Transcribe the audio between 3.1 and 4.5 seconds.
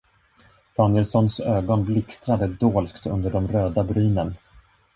de röda brynen.